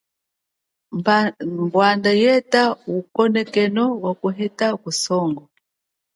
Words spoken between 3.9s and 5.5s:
wakuheta cha kusongo.